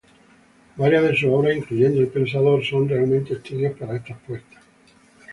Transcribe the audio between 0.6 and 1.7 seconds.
Varias de sus obras,